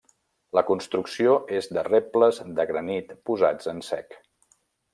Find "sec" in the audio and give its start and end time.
3.93-4.21